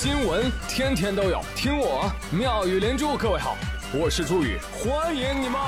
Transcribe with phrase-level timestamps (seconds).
[0.00, 3.16] 新闻天天都有，听我妙语连珠。
[3.16, 3.56] 各位好，
[3.92, 5.60] 我是朱宇，欢迎你们！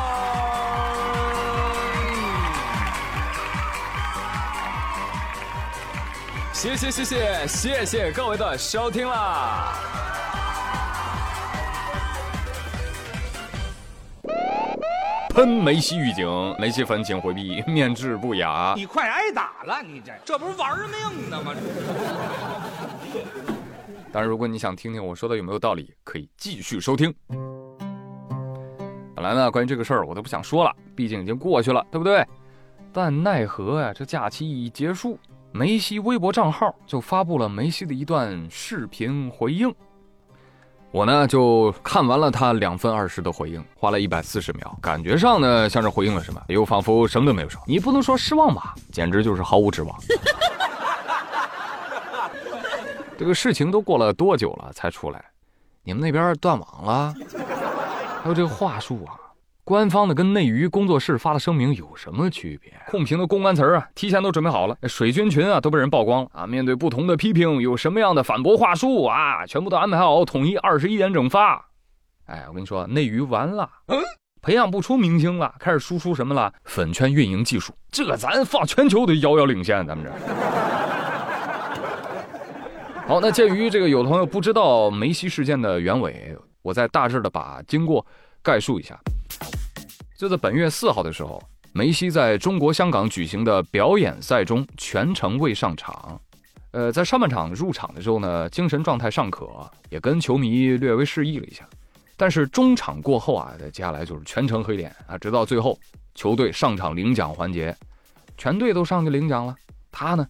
[6.53, 9.75] 谢谢谢谢谢谢各位的收听啦！
[15.35, 18.75] 喷梅西预警，梅西粉请回避，面质不雅。
[18.77, 21.53] 你快挨打了，你这这不是玩命呢吗？
[24.13, 27.15] 当然，如果你想听听我说的有没有道理，可以继续收听。
[29.15, 32.27] 本来呢，关于这个事儿我都不想说了，毕竟已经过去了，对不对？
[32.93, 35.17] 但奈何呀，这假期一结束，
[35.53, 39.73] 梅西微博账号就发布了梅西的一段视频回应。
[40.91, 47.63] 我呢就看完了他两分二十的回应，花了一百四十秒，感觉上呢像是回应了什么，又仿佛什么都没有说。
[47.65, 49.97] 你不能说失望吧，简直就是毫无指望。
[53.21, 55.23] 这个事情都过了多久了才出来？
[55.85, 57.15] 你们那边断网了？
[58.23, 59.13] 还有这个话术啊，
[59.63, 62.73] 官方的跟内娱工作室发的声明有什么区别？
[62.89, 66.47] 控评的公关词啊，提前都准备好了，水军群啊都被人曝光了啊！
[66.47, 69.45] 面对不同的批评，有什么样的反驳话术啊？
[69.47, 71.63] 全部都安排好，统一二十一点整发。
[72.25, 73.69] 哎，我跟你说，内娱完了，
[74.41, 76.51] 培养不出明星了，开始输出什么了？
[76.65, 80.11] 粉圈运营技术，这咱放全球都遥遥领先，咱们这。
[83.11, 88.07] 好，那鉴于这个有的朋友不知道梅西事件的原委，我再大致的把经过
[88.41, 88.97] 概述一下。
[90.17, 91.43] 就在本月四号的时候。
[91.73, 96.21] 梅西在中国香港举行的表演赛中全程未上场，
[96.71, 99.49] 呃，在上半场入场的时候呢，精神状态尚可，
[99.89, 101.69] 也跟球迷略微示意了一下。
[102.17, 105.77] 但是中场过后啊，接下来就是全程黑脸啊，直到最后
[106.15, 107.77] 球队上场领奖环节，
[108.37, 109.57] 全队都上去领奖了，
[109.91, 110.25] 他呢，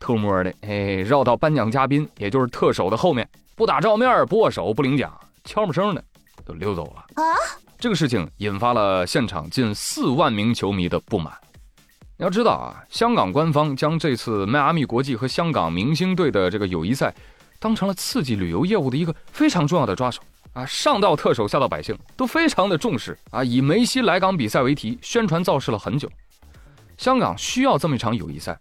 [0.00, 5.12] 偷摸的哎绕到颁奖嘉宾，也就是特首的后面，不打照面，不握手，不领奖，
[5.44, 6.02] 悄没声的
[6.44, 7.22] 就溜走了啊。
[7.78, 11.32] 这个事情引发了现场近四万名球迷的不满。
[12.16, 17.14] 你要知道啊，香港官方将这次迈阿密国际和香港明星队的这个友谊赛，
[17.58, 20.20] 当成了刺激旅游业务的一个非常重要的抓手
[20.52, 20.66] 啊。
[20.66, 23.42] 上到特首，下到百姓，都非常的重视啊。
[23.42, 26.10] 以梅西来港比赛为题，宣传造势了很久。
[26.98, 28.58] 香港需要这么一场友谊赛，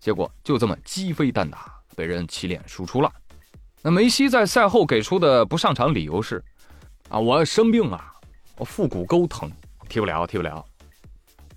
[0.00, 3.12] 结果就这么鸡飞蛋打，被人起脸输出了。
[3.82, 6.42] 那梅西在赛后给出的不上场理由是：
[7.10, 8.02] 啊，我生病了。
[8.56, 9.50] 我腹股沟疼，
[9.88, 10.64] 踢不了，踢不了。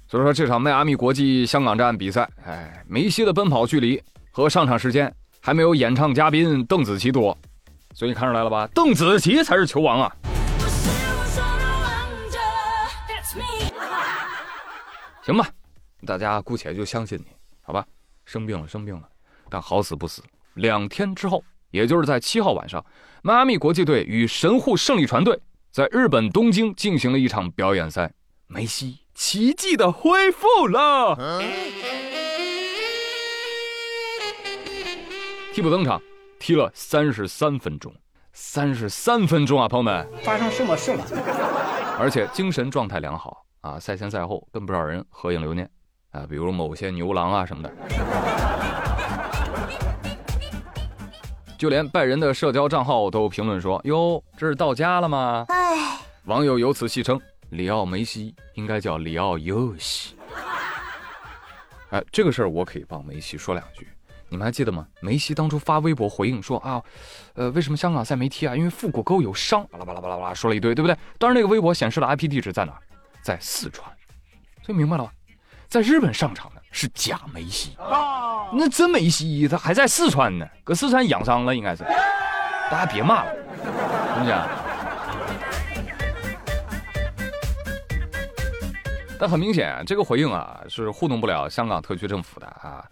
[0.08, 7.38] 所以说这场迈阿密国际香港站比赛，哎，梅西的奔跑距离和上场时间还没有演唱嘉宾邓紫棋多，
[7.94, 8.68] 所以看出来了吧？
[8.74, 10.16] 邓紫棋才是球王啊！
[15.24, 15.48] 行吧，
[16.06, 17.26] 大家姑且就相信你，
[17.62, 17.86] 好吧？
[18.26, 19.08] 生病了，生病了，
[19.50, 20.24] 但好死不死，
[20.56, 22.86] 两天之后，也就是在七号晚上，
[23.22, 25.40] 迈阿密国际队与神户胜利船队。
[25.72, 28.14] 在日本东京进行了一场表演赛，
[28.46, 31.42] 梅西奇迹的恢复了，
[35.52, 36.00] 替补登场，
[36.40, 37.92] 踢了三十三分钟，
[38.34, 41.04] 三十三分钟啊，朋友们，发生什么事了？
[41.98, 45.68] 而且精神状态良好啊，赛前赛后跟不少人合影留念
[46.14, 47.74] 啊，比如某些牛郎啊什么的。
[51.58, 57.20] 就连拜仁的社交账号都评论说：“哟，这是到家了吗？”哎，网友由此戏称
[57.50, 60.16] 里奥梅西应该叫里奥尤西。
[61.90, 63.88] 哎，这个事儿我可以帮梅西说两句。
[64.30, 64.86] 你们还记得吗？
[65.00, 66.84] 梅西当初发微博回应说啊，
[67.34, 68.56] 呃，为什么香港赛没踢啊？
[68.56, 70.96] 因为腹股沟有伤，巴拉巴拉巴拉巴拉说了一堆，对不对？
[71.18, 72.74] 当然，那个微博显示的 IP 地址在哪？
[73.22, 73.90] 在四川。
[74.62, 75.12] 所以明白了吧？
[75.74, 77.76] 在日本上场的是假梅西。
[78.54, 81.84] 那真梅西，他还在四川呢，搁四川养伤了，应该是。
[82.70, 83.34] 大家别骂了，
[84.14, 84.38] 行不行？
[89.20, 92.86] 但很明显，这个回应啊是糊弄不了香港特区政府的啊。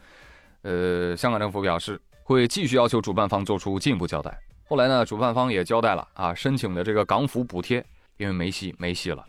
[0.63, 4.35] 呃，香港政府表示会继续要求主办方做出进一步交代。
[4.67, 7.85] 后来呢，主办方也交代了啊，申请的这个港府补贴，
[8.17, 9.23] 因为梅西没戏了。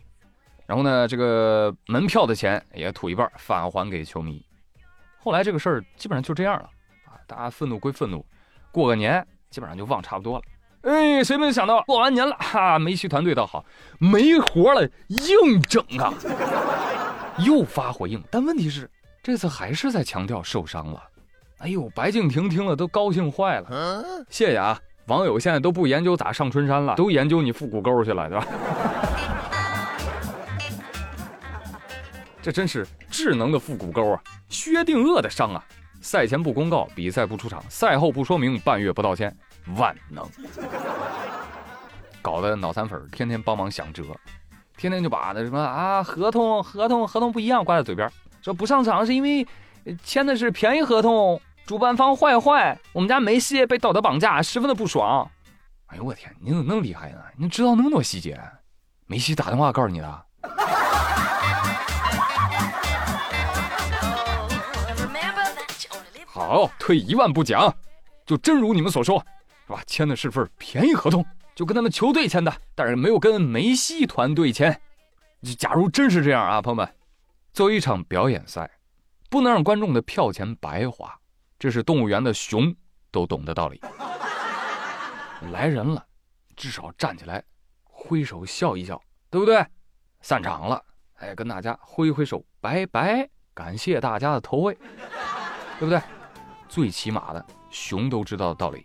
[0.65, 4.43] 然后呢，这个门票的钱也吐一半返还给球迷。
[5.19, 6.69] 后来这个事儿基本上就这样了
[7.05, 7.15] 啊！
[7.27, 8.25] 大家愤怒归愤怒，
[8.71, 10.43] 过个年基本上就忘差不多了。
[10.81, 13.63] 哎，谁没想到过完年了哈，梅西团队倒好，
[13.99, 16.13] 没活了硬整啊，
[17.45, 18.21] 又发回应。
[18.29, 18.89] 但问题是
[19.21, 21.01] 这次还是在强调受伤了。
[21.59, 24.25] 哎呦，白敬亭听了都高兴坏了。
[24.29, 24.77] 谢谢啊，
[25.07, 28.45] 网友现在都不研究咋上春山了，都研究你腹股沟去了，对吧？
[32.43, 34.21] 这真是智能的腹股沟啊！
[34.49, 35.63] 薛定谔的伤啊！
[36.01, 39.33] 赛前不公告，比赛不出场，赛后不说明，半月不道歉。
[39.77, 40.27] 万能，
[42.21, 44.03] 搞得脑残粉天天帮忙想辙，
[44.75, 48.11] 天天就把那什么啊合同合同合同不一样挂在嘴边，
[48.41, 49.47] 说不上场是因为
[50.03, 55.31] 签的是便宜合同，主办方坏坏，我们家梅西被道德绑架，十分的不爽。
[55.85, 57.19] 哎呦我天，你怎么那么厉害呢？
[57.37, 58.37] 你知道那么多细节？
[59.07, 60.25] 梅西打电话告诉你的？
[66.35, 67.71] 好，退一万步讲，
[68.25, 69.23] 就真如你们所说，
[69.67, 69.83] 是吧？
[69.85, 74.81] 签的是份便宜合同，就跟他们球队签的，但是没有跟梅西团队签。
[75.59, 76.95] 假如真是这样啊，朋友们，
[77.53, 78.67] 作为一场表演赛，
[79.29, 81.15] 不能让观众的票钱白花，
[81.59, 82.75] 这是动物园的熊
[83.11, 83.79] 都懂的道理。
[85.51, 86.03] 来人了，
[86.55, 87.43] 至少站起来，
[87.83, 89.63] 挥手笑一笑，对不对？
[90.21, 90.83] 散场了，
[91.17, 94.73] 哎，跟大家挥挥手，拜拜，感谢大家的投喂，
[95.77, 96.01] 对不对？
[96.73, 98.83] 最起码的，熊都知道的道理。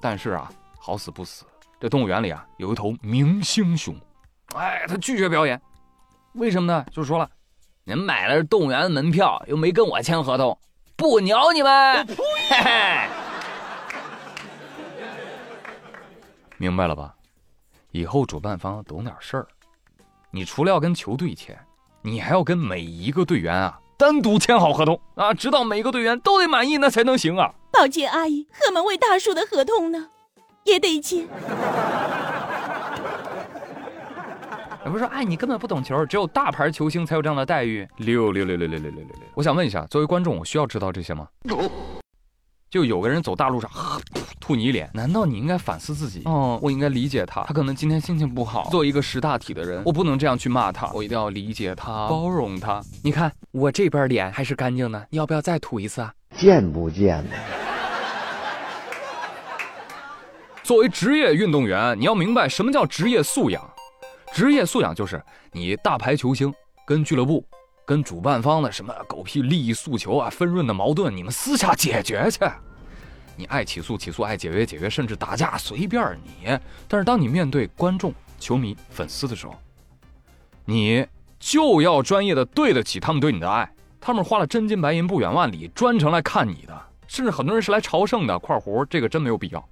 [0.00, 1.44] 但是啊，好死不死，
[1.78, 3.94] 这动物园里啊有一头明星熊，
[4.56, 5.62] 哎，他拒绝表演，
[6.32, 6.84] 为什么呢？
[6.90, 7.30] 就说了，
[7.84, 10.58] 您买了动物园的门票，又没跟我签合同，
[10.96, 12.04] 不鸟你们。
[12.08, 12.16] 嘿
[12.58, 13.08] 嘿。
[16.56, 17.14] 明白了吧？
[17.92, 19.46] 以后主办方懂点事儿，
[20.32, 21.56] 你除了要跟球队签，
[22.02, 23.78] 你还要跟每一个队员啊。
[23.96, 27.52] 单独签好合同啊，直到每个队员都得满意，那才能行啊。
[27.72, 30.08] 保洁，阿姨，贺门卫大叔的合同呢，
[30.64, 31.26] 也得签。
[34.84, 37.88] 不是说，哎，你根本不懂球，只有大牌球星才有这样的待遇。
[37.96, 39.26] 六六六六六六六六六。
[39.34, 41.26] 我想问一下，作为观众，我需要知道这些吗？
[42.68, 43.70] 就有个人走大路上，
[44.44, 46.20] 吐你脸，难道你应该反思自己？
[46.26, 48.68] 哦，我应该理解他，他可能今天心情不好。
[48.70, 52.82] 作为一个识大体的人，我不能这样去骂他，我一定要理解他，包容他。
[53.02, 56.12] 你看我这边脸还是干净的，你要不要再吐一次啊？
[56.36, 57.30] 见不见呢？
[60.62, 63.66] 作为职业运动员，你要明白什么叫职业素养。
[64.34, 66.52] 职业素养就是你大牌球星
[66.86, 67.42] 跟俱乐部。
[67.86, 72.40] 跟主办方的什么狗屁利益诉求啊、纷润的矛盾，你们私下解决去。
[73.36, 76.58] 你爱起诉起诉，爱解约解约，甚至打架随便你。
[76.88, 79.54] 但是当你面对观众、球迷、粉丝的时候，
[80.64, 81.06] 你
[81.38, 83.70] 就要专业的对得起他们对你的爱。
[84.00, 88.38] 他们花了真金白银、不远万里专程来看你的，甚至很多人是来朝圣的。
[88.38, 89.66] 块活这个真没有必要。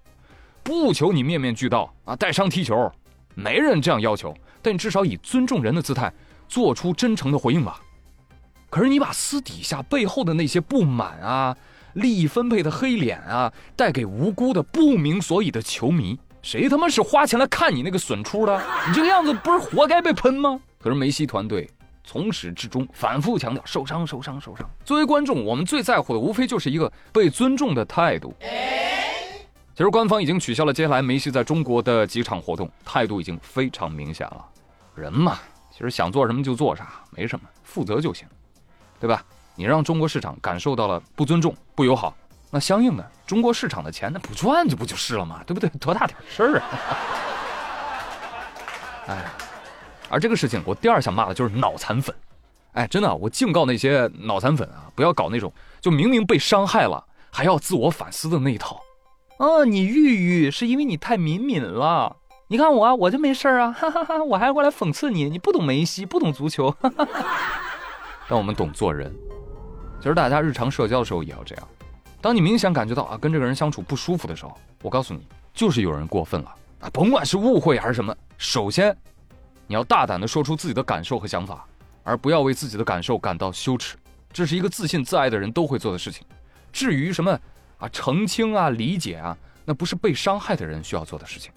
[0.62, 2.90] 不求你面面俱到啊，带伤踢球，
[3.34, 4.34] 没人这样要求。
[4.62, 6.12] 但你至少以尊重人的姿态，
[6.48, 7.80] 做出真诚的回应吧。
[8.70, 11.54] 可是你把私底下背后的那些不满啊、
[11.94, 18.62] 利益分配的黑脸啊，带给无辜的不明所以的球迷，谁他妈是花钱来看你那个损出的？
[18.88, 20.60] 你这个样子不是活该被喷吗？
[20.80, 21.68] 可是梅西团队
[22.02, 24.68] 从始至终反复强调受伤、受伤、受伤。
[24.84, 28.34] 作为观众，我们最在乎的无非就是一个被尊重的态度。
[29.74, 34.44] 其实官方已经取消了接下来梅西在中国的几场活动，态度已经非常明显了。
[34.94, 35.38] 人嘛，
[35.70, 38.26] 其实想做什么就做啥，没什么，负责就行。
[39.00, 39.24] 对吧？
[39.54, 42.14] 你让中国市场感受到了不尊重、不友好，
[42.50, 45.42] 那相应的中国市场的钱那不赚就不就是了吗？
[45.46, 45.68] 对不对？
[45.78, 46.64] 多大点事儿啊！
[49.08, 49.24] 哎，
[50.08, 52.14] 而这个事情，我第二想骂的就是脑残粉。
[52.72, 58.80] 哎，真的，我警告那些脑残粉啊，不要搞那种就明明被伤害了还要自我反思的那一套。
[59.38, 62.16] 啊，你郁郁是因为你太敏敏了。
[62.48, 64.22] 你看我，我就没事儿啊，哈哈哈！
[64.22, 66.70] 我还过来讽刺你，你不懂梅西，不懂足球。
[66.80, 67.26] 哈哈哈。
[68.28, 69.14] 但我们懂做人，
[70.02, 71.68] 其实大家日常社交的时候也要这样。
[72.20, 78.96] 当你明显感觉到啊跟这个人相处不舒服的时候，我告诉你，就是有人过分了啊，甭管是误会还是什么，首先
[79.68, 81.64] 你要大胆的说出自己的感受和想法，
[82.02, 83.96] 而不要为自己的感受感到羞耻。
[84.32, 86.26] 这是一个自信自爱的人都会做的事情。
[86.72, 87.38] 至于什么
[87.78, 91.52] 啊澄清啊理解啊，那不是被伤害的人需要做的事情。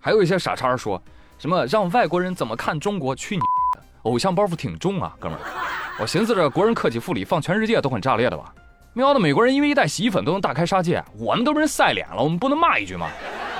[0.00, 1.00] 还有一些傻叉说
[1.38, 3.14] 什么让外国人怎么看中国？
[3.14, 3.42] 去你
[3.76, 3.82] 的！
[4.02, 5.67] 偶像包袱挺重啊，哥们儿。
[6.00, 8.54] 我寻思着，国人客气复礼放全世界都很炸裂的吧？
[8.92, 13.08] 喵的，美国人因为一袋洗衣粉都能大开杀戒，我们都被人晒脸了，我们不能骂一句吗？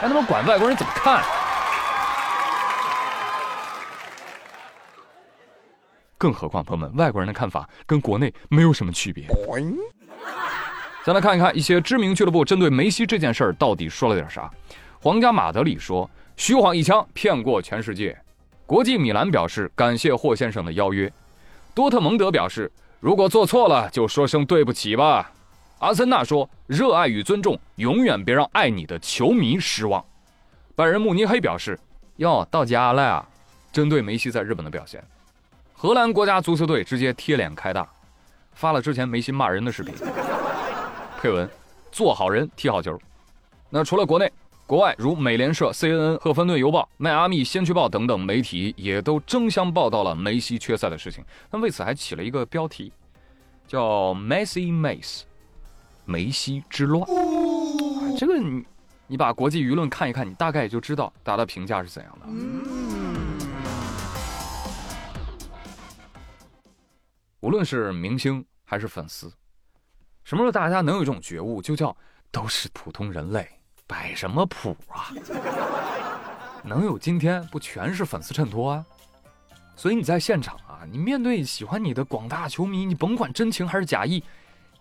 [0.01, 1.21] 还他妈管外国人怎么看？
[6.17, 9.27] 更何况，朋友们，外国人的看法跟国内没有什么区别。
[11.05, 14.49] 再来看一看一些知名俱乐部针对梅西这件事儿到底说了点啥。
[15.01, 18.17] 皇家马德里说，虚晃一枪骗过全世界。
[18.65, 21.13] 国际米兰表示感谢霍先生的邀约。
[21.79, 22.69] 多特蒙德表示，
[22.99, 25.31] 如果做错了，就说声对不起吧。
[25.79, 30.05] 阿森纳说，热爱与尊重，永远别让爱你的球迷失望。
[30.75, 31.79] 拜仁慕尼黑表示，
[32.17, 33.25] 哟，到家了呀。
[33.71, 35.01] 针对梅西在日本的表现，
[35.73, 37.89] 荷兰国家足球队直接贴脸开大，
[38.55, 39.95] 发了之前梅西骂人的视频，
[41.21, 41.49] 配文：
[41.93, 42.99] 做好人踢好球。
[43.71, 44.29] 那除了国内，
[44.69, 51.25] 国外如美联社、CNN、赫芬顿邮报、迈阿密先驱报等等媒体也都争相报道了梅西缺赛的事情。
[51.51, 52.93] 那为此还起了一个标题，
[53.67, 55.23] 叫 “Messi Mace”，
[56.05, 57.03] 梅西之乱。
[58.19, 58.63] 这个你
[59.07, 62.27] 你把国际舆论看一看，你大概也就知道大家的评价是怎样的。
[67.41, 69.33] 无论是明星还是粉丝，
[70.25, 71.97] 什么时候大家能有一种觉悟，就叫
[72.31, 73.49] 都是普通人类，
[73.89, 75.09] 摆什么谱啊？
[76.63, 78.85] 能有今天，不全是粉丝衬托啊？
[79.75, 84.23] 所以你在现场啊，你面对喜欢你的广大球迷，你甭管真情还是假意，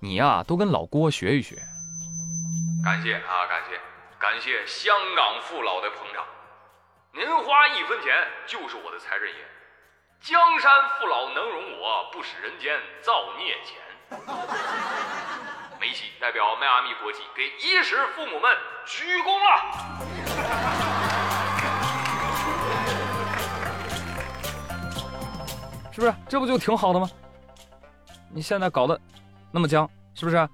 [0.02, 1.56] 你呀都跟老郭学一学。
[2.84, 3.80] 感谢啊，感谢
[4.20, 6.26] 感谢香港父老的捧场，
[7.14, 8.14] 您花一分钱
[8.46, 9.36] 就是我的财神爷。
[10.20, 13.78] 江山父老能容我，不使人间造孽钱。
[16.28, 18.54] 代表迈阿密国际给衣食父母们
[18.86, 19.48] 鞠躬了，
[25.90, 26.14] 是不是？
[26.28, 27.10] 这不就挺好的吗？
[28.30, 29.00] 你现在搞得
[29.54, 30.46] 那么僵，是不是？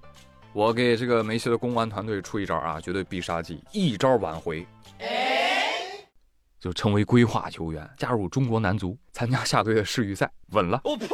[0.54, 4.68] 我给这个梅西的公关团队出一招啊，绝对必杀技，一招挽回。
[6.60, 10.80] 就成为规划球员，加入中国男足，参加下队的世预赛，稳了。
[10.84, 11.08] 我呸！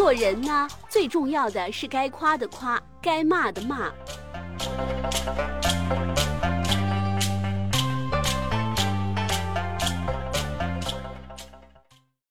[0.00, 3.92] 做人呢，最重要的是该夸的夸，该骂的骂。